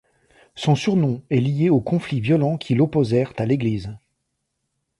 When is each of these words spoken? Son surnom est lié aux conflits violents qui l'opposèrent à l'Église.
Son 0.55 0.73
surnom 0.73 1.21
est 1.29 1.39
lié 1.39 1.69
aux 1.69 1.79
conflits 1.79 2.21
violents 2.21 2.57
qui 2.57 2.73
l'opposèrent 2.73 3.33
à 3.37 3.45
l'Église. 3.45 3.95